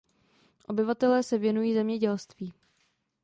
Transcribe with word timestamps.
Obyvatelé 0.67 1.23
se 1.23 1.37
věnují 1.37 1.73
zemědělství. 1.73 2.53